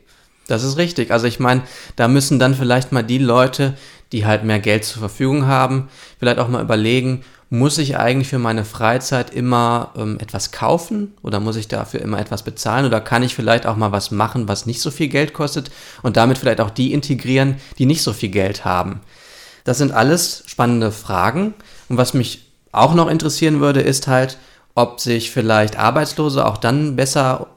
[0.48, 1.10] Das ist richtig.
[1.10, 1.62] Also ich meine,
[1.96, 3.74] da müssen dann vielleicht mal die Leute,
[4.10, 8.38] die halt mehr Geld zur Verfügung haben, vielleicht auch mal überlegen, muss ich eigentlich für
[8.38, 13.22] meine Freizeit immer ähm, etwas kaufen oder muss ich dafür immer etwas bezahlen oder kann
[13.22, 15.70] ich vielleicht auch mal was machen, was nicht so viel Geld kostet
[16.02, 19.02] und damit vielleicht auch die integrieren, die nicht so viel Geld haben.
[19.64, 21.52] Das sind alles spannende Fragen
[21.90, 24.38] und was mich auch noch interessieren würde, ist halt,
[24.74, 27.48] ob sich vielleicht Arbeitslose auch dann besser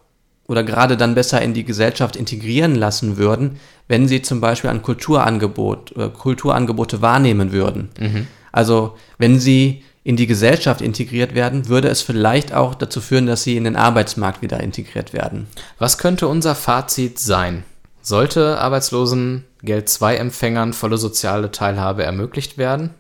[0.45, 4.81] oder gerade dann besser in die Gesellschaft integrieren lassen würden, wenn sie zum Beispiel ein
[4.81, 7.89] Kulturangebot, äh, Kulturangebote wahrnehmen würden.
[7.97, 8.27] Mhm.
[8.55, 13.43] Also wenn sie in die Gesellschaft integriert werden, würde es vielleicht auch dazu führen, dass
[13.43, 15.47] sie in den Arbeitsmarkt wieder integriert werden.
[15.77, 17.65] Was könnte unser Fazit sein?
[18.01, 22.91] Sollte Arbeitslosengeld 2 Empfängern volle soziale Teilhabe ermöglicht werden?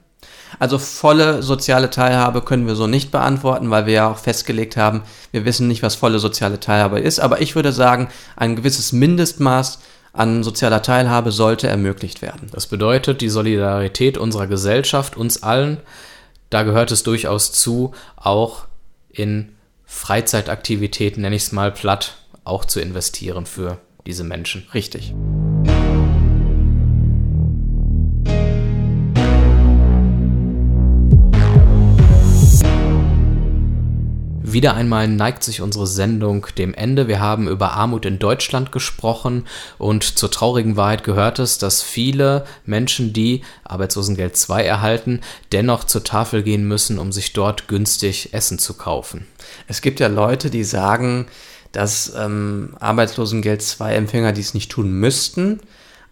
[0.59, 5.03] Also volle soziale Teilhabe können wir so nicht beantworten, weil wir ja auch festgelegt haben,
[5.31, 7.19] wir wissen nicht, was volle soziale Teilhabe ist.
[7.19, 9.79] Aber ich würde sagen, ein gewisses Mindestmaß
[10.15, 12.49] an sozialer Teilhabe sollte ermöglicht werden.
[12.51, 15.77] Das bedeutet, die Solidarität unserer Gesellschaft, uns allen,
[16.49, 18.65] da gehört es durchaus zu, auch
[19.09, 19.49] in
[19.85, 24.67] Freizeitaktivitäten, nenne ich es mal platt, auch zu investieren für diese Menschen.
[24.73, 25.13] Richtig.
[34.55, 37.09] Wieder einmal neigt sich unsere Sendung dem Ende.
[37.09, 39.45] Wir haben über Armut in Deutschland gesprochen
[39.77, 45.19] und zur traurigen Wahrheit gehört es, dass viele Menschen, die Arbeitslosengeld 2 erhalten,
[45.51, 49.27] dennoch zur Tafel gehen müssen, um sich dort günstig Essen zu kaufen.
[49.67, 51.25] Es gibt ja Leute, die sagen,
[51.73, 55.59] dass ähm, Arbeitslosengeld 2 Empfänger dies nicht tun müssten,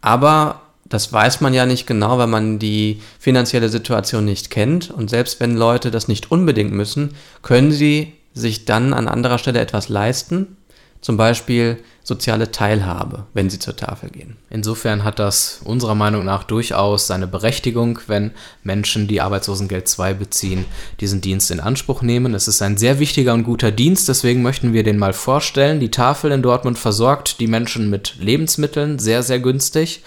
[0.02, 4.92] aber das weiß man ja nicht genau, weil man die finanzielle Situation nicht kennt.
[4.92, 9.60] Und selbst wenn Leute das nicht unbedingt müssen, können sie sich dann an anderer Stelle
[9.60, 10.58] etwas leisten.
[11.02, 14.38] Zum Beispiel soziale Teilhabe, wenn sie zur Tafel gehen.
[14.50, 18.32] Insofern hat das unserer Meinung nach durchaus seine Berechtigung, wenn
[18.64, 20.66] Menschen, die Arbeitslosengeld 2 beziehen,
[21.02, 22.34] diesen Dienst in Anspruch nehmen.
[22.34, 25.82] Es ist ein sehr wichtiger und guter Dienst, deswegen möchten wir den mal vorstellen.
[25.82, 30.04] Die Tafel in Dortmund versorgt die Menschen mit Lebensmitteln sehr, sehr günstig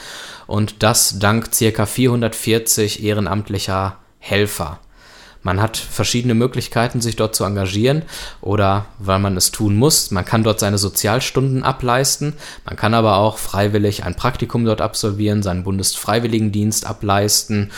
[0.47, 4.81] und das dank circa 440 ehrenamtlicher Helfer.
[5.43, 8.03] Man hat verschiedene Möglichkeiten, sich dort zu engagieren
[8.41, 10.11] oder weil man es tun muss.
[10.11, 12.35] Man kann dort seine Sozialstunden ableisten.
[12.65, 17.71] Man kann aber auch freiwillig ein Praktikum dort absolvieren, seinen Bundesfreiwilligendienst ableisten